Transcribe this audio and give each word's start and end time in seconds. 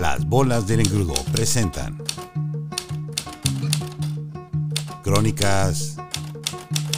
Las 0.00 0.24
bolas 0.24 0.66
del 0.66 0.80
engrudo 0.80 1.12
presentan 1.30 2.02
Crónicas 5.02 5.96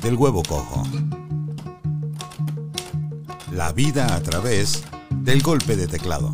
del 0.00 0.14
huevo 0.14 0.42
cojo. 0.42 0.82
La 3.52 3.72
vida 3.72 4.14
a 4.14 4.22
través 4.22 4.82
del 5.10 5.42
golpe 5.42 5.76
de 5.76 5.86
teclado. 5.86 6.32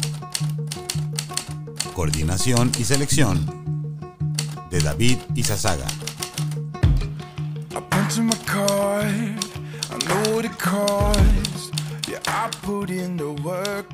Coordinación 1.97 2.71
y 2.79 2.85
selección 2.85 3.45
de 4.71 4.81
David 4.83 5.19
Izazaga. 5.35 5.89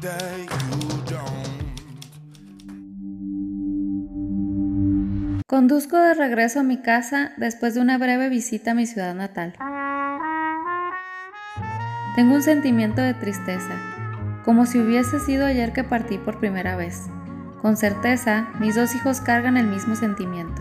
I 0.01 1.08
Conduzco 5.49 5.97
de 5.97 6.13
regreso 6.13 6.61
a 6.61 6.63
mi 6.63 6.77
casa 6.77 7.33
después 7.39 7.73
de 7.73 7.81
una 7.81 7.97
breve 7.97 8.29
visita 8.29 8.73
a 8.73 8.75
mi 8.75 8.85
ciudad 8.85 9.15
natal. 9.15 9.55
Tengo 12.17 12.35
un 12.35 12.43
sentimiento 12.43 13.01
de 13.01 13.15
tristeza, 13.15 13.75
como 14.45 14.67
si 14.67 14.79
hubiese 14.79 15.19
sido 15.21 15.47
ayer 15.47 15.73
que 15.73 15.85
partí 15.85 16.19
por 16.19 16.39
primera 16.39 16.77
vez. 16.77 17.07
Con 17.63 17.79
certeza, 17.79 18.51
mis 18.61 18.75
dos 18.75 18.95
hijos 18.95 19.23
cargan 19.23 19.57
el 19.57 19.69
mismo 19.69 19.97
sentimiento, 19.97 20.61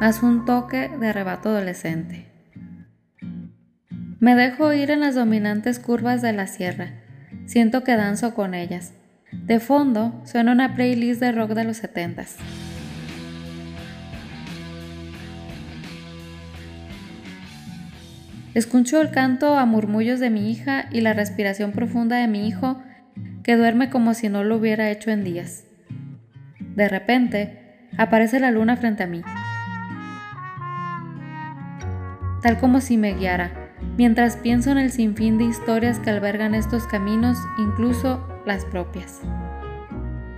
más 0.00 0.22
un 0.22 0.46
toque 0.46 0.88
de 0.88 1.08
arrebato 1.08 1.50
adolescente. 1.50 2.32
Me 4.18 4.34
dejo 4.34 4.72
ir 4.72 4.90
en 4.90 5.00
las 5.00 5.14
dominantes 5.14 5.78
curvas 5.78 6.22
de 6.22 6.32
la 6.32 6.46
sierra. 6.46 7.02
Siento 7.44 7.84
que 7.84 7.96
danzo 7.96 8.34
con 8.34 8.54
ellas. 8.54 8.94
De 9.30 9.60
fondo 9.60 10.22
suena 10.24 10.52
una 10.52 10.74
playlist 10.74 11.20
de 11.20 11.32
rock 11.32 11.50
de 11.50 11.64
los 11.64 11.76
setentas. 11.76 12.38
Escucho 18.54 19.00
el 19.00 19.10
canto 19.10 19.56
a 19.56 19.64
murmullos 19.64 20.20
de 20.20 20.28
mi 20.28 20.50
hija 20.50 20.84
y 20.90 21.00
la 21.00 21.14
respiración 21.14 21.72
profunda 21.72 22.16
de 22.16 22.28
mi 22.28 22.46
hijo 22.46 22.82
que 23.42 23.56
duerme 23.56 23.88
como 23.88 24.12
si 24.12 24.28
no 24.28 24.44
lo 24.44 24.56
hubiera 24.56 24.90
hecho 24.90 25.10
en 25.10 25.24
días. 25.24 25.64
De 26.58 26.86
repente, 26.88 27.88
aparece 27.96 28.40
la 28.40 28.50
luna 28.50 28.76
frente 28.76 29.02
a 29.02 29.06
mí, 29.06 29.22
tal 32.42 32.58
como 32.58 32.82
si 32.82 32.98
me 32.98 33.14
guiara, 33.14 33.52
mientras 33.96 34.36
pienso 34.36 34.70
en 34.70 34.78
el 34.78 34.90
sinfín 34.90 35.38
de 35.38 35.44
historias 35.44 35.98
que 35.98 36.10
albergan 36.10 36.54
estos 36.54 36.86
caminos, 36.86 37.38
incluso 37.58 38.26
las 38.44 38.66
propias. 38.66 39.22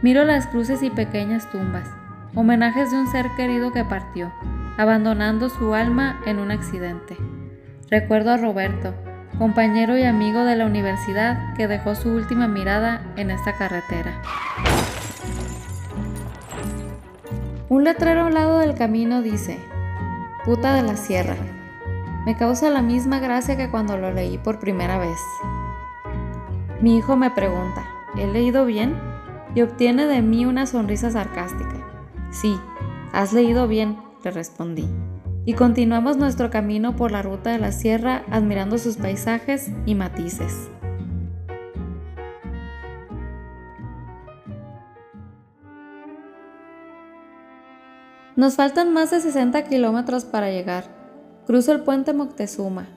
Miro 0.02 0.24
las 0.24 0.46
cruces 0.46 0.84
y 0.84 0.90
pequeñas 0.90 1.50
tumbas, 1.50 1.88
homenajes 2.34 2.92
de 2.92 2.98
un 2.98 3.08
ser 3.08 3.26
querido 3.36 3.72
que 3.72 3.84
partió, 3.84 4.32
abandonando 4.76 5.48
su 5.48 5.74
alma 5.74 6.20
en 6.26 6.38
un 6.38 6.50
accidente. 6.50 7.16
Recuerdo 7.94 8.32
a 8.32 8.36
Roberto, 8.36 8.92
compañero 9.38 9.96
y 9.96 10.02
amigo 10.02 10.44
de 10.44 10.56
la 10.56 10.66
universidad 10.66 11.54
que 11.54 11.68
dejó 11.68 11.94
su 11.94 12.10
última 12.10 12.48
mirada 12.48 13.06
en 13.14 13.30
esta 13.30 13.56
carretera. 13.56 14.20
Un 17.68 17.84
letrero 17.84 18.22
a 18.22 18.26
un 18.26 18.34
lado 18.34 18.58
del 18.58 18.74
camino 18.74 19.22
dice, 19.22 19.60
puta 20.44 20.74
de 20.74 20.82
la 20.82 20.96
sierra. 20.96 21.36
Me 22.26 22.36
causa 22.36 22.68
la 22.68 22.82
misma 22.82 23.20
gracia 23.20 23.56
que 23.56 23.70
cuando 23.70 23.96
lo 23.96 24.10
leí 24.10 24.38
por 24.38 24.58
primera 24.58 24.98
vez. 24.98 25.20
Mi 26.80 26.96
hijo 26.96 27.16
me 27.16 27.30
pregunta, 27.30 27.84
¿he 28.18 28.26
leído 28.26 28.66
bien? 28.66 28.98
Y 29.54 29.62
obtiene 29.62 30.06
de 30.06 30.20
mí 30.20 30.46
una 30.46 30.66
sonrisa 30.66 31.12
sarcástica. 31.12 31.76
Sí, 32.32 32.58
has 33.12 33.32
leído 33.32 33.68
bien, 33.68 33.96
le 34.24 34.32
respondí 34.32 34.88
y 35.46 35.54
continuamos 35.54 36.16
nuestro 36.16 36.50
camino 36.50 36.96
por 36.96 37.12
la 37.12 37.22
ruta 37.22 37.50
de 37.50 37.58
la 37.58 37.72
sierra 37.72 38.24
admirando 38.30 38.78
sus 38.78 38.96
paisajes 38.96 39.70
y 39.86 39.94
matices. 39.94 40.70
Nos 48.36 48.56
faltan 48.56 48.92
más 48.92 49.12
de 49.12 49.20
60 49.20 49.64
kilómetros 49.64 50.24
para 50.24 50.50
llegar. 50.50 50.84
Cruzo 51.46 51.72
el 51.72 51.82
puente 51.82 52.12
Moctezuma, 52.12 52.88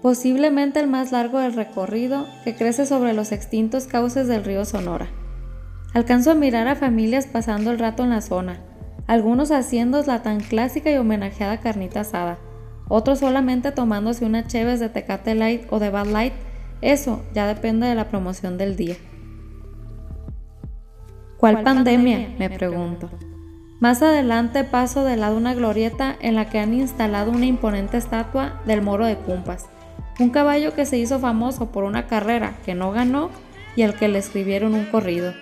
posiblemente 0.00 0.80
el 0.80 0.86
más 0.86 1.12
largo 1.12 1.40
del 1.40 1.52
recorrido 1.52 2.26
que 2.44 2.54
crece 2.54 2.86
sobre 2.86 3.12
los 3.12 3.32
extintos 3.32 3.86
cauces 3.86 4.28
del 4.28 4.44
río 4.44 4.64
Sonora. 4.64 5.08
Alcanzo 5.92 6.30
a 6.30 6.34
mirar 6.34 6.68
a 6.68 6.76
familias 6.76 7.26
pasando 7.26 7.70
el 7.70 7.78
rato 7.78 8.04
en 8.04 8.10
la 8.10 8.20
zona, 8.22 8.60
algunos 9.08 9.50
haciendo 9.50 10.00
la 10.02 10.22
tan 10.22 10.38
clásica 10.38 10.92
y 10.92 10.96
homenajeada 10.98 11.58
carnita 11.58 12.00
asada, 12.00 12.38
otros 12.88 13.18
solamente 13.18 13.72
tomándose 13.72 14.24
una 14.24 14.46
cheves 14.46 14.78
de 14.78 14.90
Tecate 14.90 15.34
Light 15.34 15.62
o 15.70 15.80
de 15.80 15.90
Bad 15.90 16.06
Light, 16.06 16.34
eso 16.82 17.24
ya 17.34 17.46
depende 17.46 17.86
de 17.86 17.94
la 17.94 18.08
promoción 18.08 18.58
del 18.58 18.76
día. 18.76 18.96
¿Cuál, 21.38 21.62
pandemia? 21.62 22.34
Me 22.38 22.50
pregunto. 22.50 23.10
Más 23.80 24.02
adelante 24.02 24.64
paso 24.64 25.04
de 25.04 25.16
lado 25.16 25.36
una 25.36 25.54
glorieta 25.54 26.16
en 26.20 26.34
la 26.34 26.50
que 26.50 26.58
han 26.58 26.74
instalado 26.74 27.30
una 27.30 27.46
imponente 27.46 27.96
estatua 27.96 28.60
del 28.66 28.82
moro 28.82 29.06
de 29.06 29.16
Cumpas, 29.16 29.68
un 30.18 30.30
caballo 30.30 30.74
que 30.74 30.84
se 30.84 30.98
hizo 30.98 31.18
famoso 31.18 31.70
por 31.70 31.84
una 31.84 32.06
carrera 32.06 32.58
que 32.64 32.74
no 32.74 32.90
ganó 32.90 33.30
y 33.74 33.82
al 33.82 33.94
que 33.94 34.08
le 34.08 34.18
escribieron 34.18 34.74
un 34.74 34.84
corrido. 34.86 35.32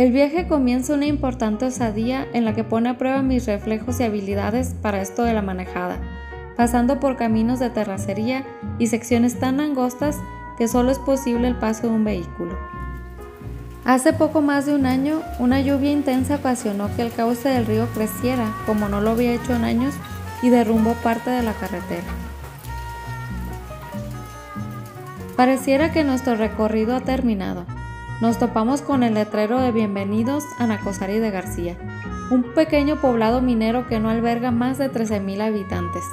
El 0.00 0.12
viaje 0.12 0.48
comienza 0.48 0.94
una 0.94 1.04
importante 1.04 1.66
osadía 1.66 2.26
en 2.32 2.46
la 2.46 2.54
que 2.54 2.64
pone 2.64 2.88
a 2.88 2.96
prueba 2.96 3.20
mis 3.20 3.44
reflejos 3.44 4.00
y 4.00 4.04
habilidades 4.04 4.74
para 4.80 5.02
esto 5.02 5.24
de 5.24 5.34
la 5.34 5.42
manejada, 5.42 5.98
pasando 6.56 6.98
por 7.00 7.18
caminos 7.18 7.58
de 7.58 7.68
terracería 7.68 8.46
y 8.78 8.86
secciones 8.86 9.38
tan 9.38 9.60
angostas 9.60 10.16
que 10.56 10.68
solo 10.68 10.90
es 10.90 10.98
posible 10.98 11.48
el 11.48 11.54
paso 11.54 11.82
de 11.82 11.92
un 11.92 12.04
vehículo. 12.04 12.58
Hace 13.84 14.14
poco 14.14 14.40
más 14.40 14.64
de 14.64 14.74
un 14.74 14.86
año, 14.86 15.20
una 15.38 15.60
lluvia 15.60 15.92
intensa 15.92 16.36
ocasionó 16.36 16.88
que 16.96 17.02
el 17.02 17.12
cauce 17.12 17.50
del 17.50 17.66
río 17.66 17.86
creciera 17.92 18.54
como 18.64 18.88
no 18.88 19.02
lo 19.02 19.10
había 19.10 19.34
hecho 19.34 19.54
en 19.54 19.64
años 19.64 19.92
y 20.40 20.48
derrumbó 20.48 20.94
parte 21.02 21.28
de 21.28 21.42
la 21.42 21.52
carretera. 21.52 22.08
Pareciera 25.36 25.92
que 25.92 26.04
nuestro 26.04 26.36
recorrido 26.36 26.96
ha 26.96 27.00
terminado, 27.00 27.66
nos 28.20 28.38
topamos 28.38 28.82
con 28.82 29.02
el 29.02 29.14
letrero 29.14 29.58
de 29.60 29.72
bienvenidos 29.72 30.44
a 30.58 30.66
Nacosari 30.66 31.18
de 31.18 31.30
García, 31.30 31.78
un 32.30 32.42
pequeño 32.54 33.00
poblado 33.00 33.40
minero 33.40 33.86
que 33.86 33.98
no 33.98 34.10
alberga 34.10 34.50
más 34.50 34.76
de 34.76 34.92
13.000 34.92 35.40
habitantes. 35.40 36.04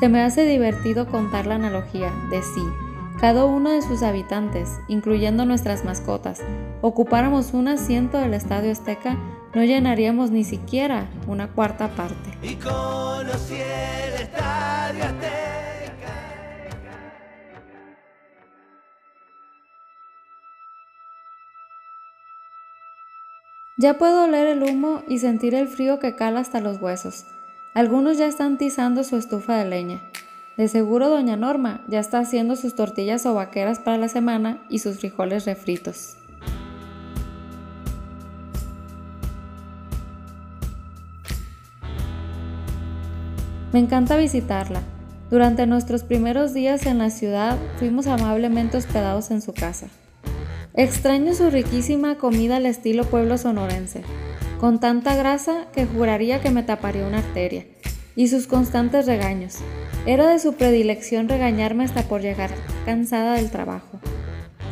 Se 0.00 0.08
me 0.08 0.22
hace 0.22 0.46
divertido 0.46 1.06
contar 1.06 1.46
la 1.46 1.56
analogía 1.56 2.10
de 2.30 2.42
si 2.42 2.62
cada 3.20 3.44
uno 3.44 3.70
de 3.70 3.82
sus 3.82 4.02
habitantes, 4.02 4.80
incluyendo 4.88 5.44
nuestras 5.44 5.84
mascotas, 5.84 6.40
ocupáramos 6.80 7.52
un 7.52 7.68
asiento 7.68 8.16
del 8.16 8.32
Estadio 8.32 8.72
Azteca, 8.72 9.18
no 9.54 9.64
llenaríamos 9.64 10.30
ni 10.30 10.44
siquiera 10.44 11.08
una 11.26 11.48
cuarta 11.48 11.88
parte. 11.88 12.30
Y 12.42 12.54
conocí 12.54 13.54
el 13.54 14.22
estadio 14.22 15.04
Azteca. 15.04 15.17
Ya 23.80 23.96
puedo 23.96 24.24
oler 24.24 24.48
el 24.48 24.64
humo 24.64 25.04
y 25.06 25.20
sentir 25.20 25.54
el 25.54 25.68
frío 25.68 26.00
que 26.00 26.16
cala 26.16 26.40
hasta 26.40 26.60
los 26.60 26.82
huesos. 26.82 27.26
Algunos 27.74 28.18
ya 28.18 28.26
están 28.26 28.58
tizando 28.58 29.04
su 29.04 29.16
estufa 29.16 29.54
de 29.54 29.66
leña. 29.66 30.02
De 30.56 30.66
seguro 30.66 31.08
doña 31.08 31.36
Norma 31.36 31.84
ya 31.86 32.00
está 32.00 32.18
haciendo 32.18 32.56
sus 32.56 32.74
tortillas 32.74 33.24
o 33.24 33.34
vaqueras 33.34 33.78
para 33.78 33.96
la 33.96 34.08
semana 34.08 34.60
y 34.68 34.80
sus 34.80 34.98
frijoles 34.98 35.46
refritos. 35.46 36.16
Me 43.72 43.78
encanta 43.78 44.16
visitarla. 44.16 44.82
Durante 45.30 45.68
nuestros 45.68 46.02
primeros 46.02 46.52
días 46.52 46.84
en 46.84 46.98
la 46.98 47.10
ciudad 47.10 47.56
fuimos 47.78 48.08
amablemente 48.08 48.76
hospedados 48.76 49.30
en 49.30 49.40
su 49.40 49.52
casa. 49.52 49.86
Extraño 50.74 51.34
su 51.34 51.50
riquísima 51.50 52.18
comida 52.18 52.56
al 52.56 52.66
estilo 52.66 53.04
pueblo 53.04 53.38
sonorense, 53.38 54.02
con 54.60 54.78
tanta 54.80 55.16
grasa 55.16 55.66
que 55.72 55.86
juraría 55.86 56.40
que 56.40 56.50
me 56.50 56.62
taparía 56.62 57.06
una 57.06 57.18
arteria, 57.18 57.66
y 58.14 58.28
sus 58.28 58.46
constantes 58.46 59.06
regaños. 59.06 59.56
Era 60.06 60.28
de 60.28 60.38
su 60.38 60.54
predilección 60.54 61.28
regañarme 61.28 61.84
hasta 61.84 62.02
por 62.02 62.20
llegar 62.20 62.50
cansada 62.84 63.34
del 63.34 63.50
trabajo. 63.50 63.98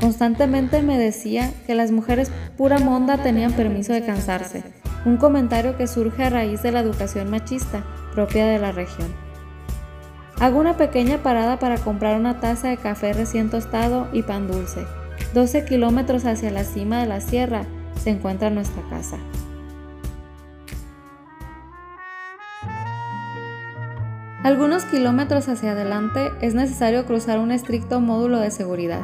Constantemente 0.01 0.83
me 0.83 0.99
decía 0.99 1.53
que 1.67 1.75
las 1.75 1.91
mujeres 1.91 2.31
pura 2.57 2.79
monda 2.79 3.23
tenían 3.23 3.53
permiso 3.53 3.93
de 3.93 4.05
cansarse, 4.05 4.63
un 5.07 5.17
comentario 5.17 5.77
que 5.77 5.87
surge 5.87 6.25
a 6.25 6.31
raíz 6.31 6.63
de 6.63 6.73
la 6.73 6.81
educación 6.81 7.31
machista 7.31 7.85
propia 8.15 8.47
de 8.47 8.59
la 8.59 8.73
región. 8.73 9.15
Hago 10.39 10.59
una 10.61 10.77
pequeña 10.77 11.19
parada 11.19 11.59
para 11.59 11.79
comprar 11.79 12.21
una 12.21 12.41
taza 12.41 12.69
de 12.69 12.77
café 12.77 13.15
recién 13.15 13.49
tostado 13.49 14.09
y 14.13 14.23
pan 14.23 14.47
dulce. 14.47 14.85
12 15.37 15.67
kilómetros 15.67 16.25
hacia 16.25 16.51
la 16.51 16.65
cima 16.65 16.99
de 16.99 17.05
la 17.05 17.21
sierra 17.21 17.67
se 18.03 18.09
encuentra 18.09 18.49
nuestra 18.49 18.83
casa. 18.89 19.19
Algunos 24.43 24.87
kilómetros 24.87 25.51
hacia 25.51 25.73
adelante 25.73 26.31
es 26.41 26.55
necesario 26.55 27.05
cruzar 27.05 27.39
un 27.39 27.53
estricto 27.53 28.01
módulo 28.01 28.39
de 28.39 28.51
seguridad. 28.51 29.03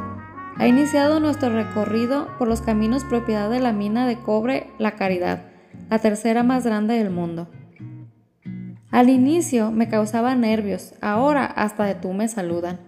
Ha 0.56 0.66
iniciado 0.66 1.20
nuestro 1.20 1.50
recorrido 1.50 2.28
por 2.38 2.48
los 2.48 2.62
caminos 2.62 3.04
propiedad 3.04 3.50
de 3.50 3.60
la 3.60 3.74
mina 3.74 4.06
de 4.06 4.18
cobre 4.18 4.70
La 4.78 4.92
Caridad, 4.92 5.42
la 5.90 5.98
tercera 5.98 6.42
más 6.42 6.64
grande 6.64 6.94
del 6.94 7.10
mundo. 7.10 7.50
Al 8.90 9.10
inicio 9.10 9.70
me 9.70 9.90
causaba 9.90 10.34
nervios, 10.34 10.94
ahora 11.02 11.44
hasta 11.44 11.84
de 11.84 11.94
tú 11.94 12.14
me 12.14 12.26
saludan. 12.26 12.80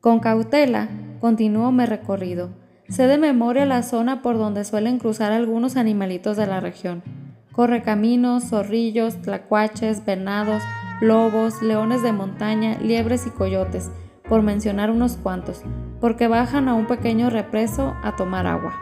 Con 0.00 0.20
cautela 0.20 0.88
continúo 1.24 1.72
mi 1.72 1.86
recorrido. 1.86 2.50
Sé 2.90 3.06
de 3.06 3.16
memoria 3.16 3.64
la 3.64 3.82
zona 3.82 4.20
por 4.20 4.36
donde 4.36 4.62
suelen 4.62 4.98
cruzar 4.98 5.32
algunos 5.32 5.76
animalitos 5.76 6.36
de 6.36 6.46
la 6.46 6.60
región. 6.60 7.02
Correcaminos, 7.50 8.50
zorrillos, 8.50 9.22
tlacuaches, 9.22 10.04
venados, 10.04 10.62
lobos, 11.00 11.62
leones 11.62 12.02
de 12.02 12.12
montaña, 12.12 12.76
liebres 12.78 13.26
y 13.26 13.30
coyotes, 13.30 13.90
por 14.28 14.42
mencionar 14.42 14.90
unos 14.90 15.16
cuantos, 15.16 15.62
porque 15.98 16.28
bajan 16.28 16.68
a 16.68 16.74
un 16.74 16.86
pequeño 16.86 17.30
represo 17.30 17.94
a 18.02 18.16
tomar 18.16 18.46
agua. 18.46 18.74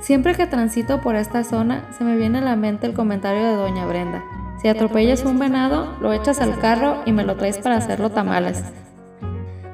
Siempre 0.00 0.34
que 0.34 0.46
transito 0.46 1.00
por 1.00 1.16
esta 1.16 1.42
zona 1.42 1.90
se 1.96 2.04
me 2.04 2.18
viene 2.18 2.36
a 2.36 2.42
la 2.42 2.54
mente 2.54 2.86
el 2.86 2.92
comentario 2.92 3.42
de 3.44 3.56
Doña 3.56 3.86
Brenda. 3.86 4.22
Si 4.60 4.68
atropellas 4.68 5.24
un 5.24 5.38
venado, 5.38 5.96
lo 6.02 6.12
echas 6.12 6.42
al 6.42 6.58
carro 6.58 6.98
y 7.06 7.12
me 7.12 7.24
lo 7.24 7.36
traes 7.36 7.56
para 7.56 7.78
hacerlo 7.78 8.10
tamales. 8.10 8.62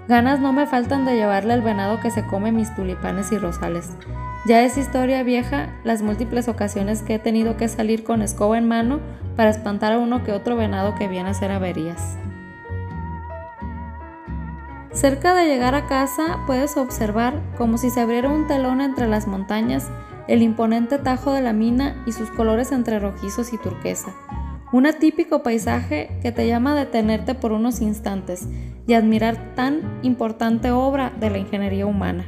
Ganas 0.07 0.39
no 0.41 0.53
me 0.53 0.67
faltan 0.67 1.05
de 1.05 1.17
llevarle 1.17 1.55
el 1.55 1.63
venado 1.63 2.01
que 2.01 2.11
se 2.11 2.27
come 2.27 2.53
mis 2.53 2.75
tulipanes 2.75 3.33
y 3.33 3.39
rosales. 3.39 3.91
Ya 4.47 4.63
es 4.63 4.77
historia 4.77 5.23
vieja 5.23 5.71
las 5.85 6.03
múltiples 6.03 6.49
ocasiones 6.49 7.03
que 7.03 7.15
he 7.15 7.19
tenido 7.19 7.57
que 7.57 7.69
salir 7.69 8.05
con 8.05 8.21
escoba 8.21 8.59
en 8.59 8.69
mano 8.69 9.01
para 9.37 9.51
espantar 9.51 9.93
a 9.93 9.99
uno 9.99 10.23
que 10.23 10.33
otro 10.33 10.57
venado 10.57 10.95
que 10.95 11.09
viene 11.09 11.29
a 11.29 11.33
hacer 11.33 11.51
averías. 11.51 12.19
Cerca 14.93 15.35
de 15.35 15.47
llegar 15.47 15.75
a 15.75 15.87
casa 15.87 16.41
puedes 16.47 16.77
observar 16.77 17.41
como 17.57 17.79
si 17.79 17.89
se 17.91 18.01
abriera 18.01 18.29
un 18.29 18.47
telón 18.47 18.81
entre 18.81 19.09
las 19.09 19.27
montañas 19.27 19.91
el 20.29 20.43
imponente 20.43 20.99
tajo 20.99 21.33
de 21.33 21.41
la 21.41 21.53
mina 21.53 22.03
y 22.07 22.13
sus 22.13 22.31
colores 22.31 22.73
entre 22.73 22.99
rojizos 22.99 23.53
y 23.53 23.59
turquesa. 23.59 24.15
Un 24.75 24.87
atípico 24.87 25.45
paisaje 25.45 26.11
que 26.21 26.33
te 26.33 26.49
llama 26.49 26.73
a 26.73 26.75
detenerte 26.75 27.37
por 27.37 27.53
unos 27.53 27.81
instantes 27.81 28.49
y 28.89 28.95
admirar 28.95 29.55
tan 29.55 30.01
importante 30.03 30.73
obra 30.73 31.13
de 31.21 31.31
la 31.31 31.39
ingeniería 31.39 31.87
humana. 31.87 32.27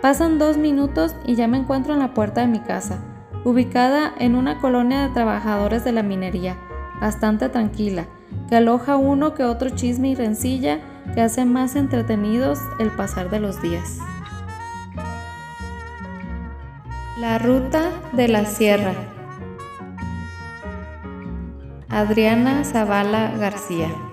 Pasan 0.00 0.38
dos 0.38 0.56
minutos 0.56 1.14
y 1.26 1.34
ya 1.34 1.48
me 1.48 1.58
encuentro 1.58 1.92
en 1.92 1.98
la 1.98 2.14
puerta 2.14 2.40
de 2.40 2.46
mi 2.46 2.60
casa, 2.60 3.04
ubicada 3.44 4.10
en 4.18 4.36
una 4.36 4.58
colonia 4.58 5.02
de 5.02 5.12
trabajadores 5.12 5.84
de 5.84 5.92
la 5.92 6.02
minería, 6.02 6.56
bastante 6.98 7.50
tranquila, 7.50 8.06
que 8.48 8.56
aloja 8.56 8.96
uno 8.96 9.34
que 9.34 9.44
otro 9.44 9.68
chisme 9.68 10.08
y 10.08 10.14
rencilla 10.14 10.80
que 11.14 11.20
hace 11.20 11.44
más 11.44 11.76
entretenidos 11.76 12.58
el 12.78 12.88
pasar 12.88 13.28
de 13.28 13.38
los 13.38 13.60
días. 13.60 13.98
La 17.18 17.38
ruta 17.38 17.82
de 18.14 18.28
la 18.28 18.46
sierra. 18.46 18.94
Adriana 21.90 22.62
Zavala 22.62 23.32
García 23.36 24.09